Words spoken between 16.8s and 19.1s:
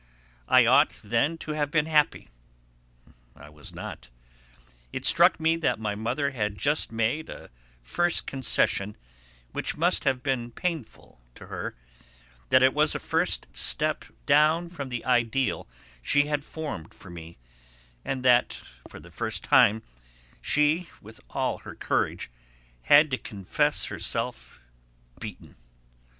for me, and that for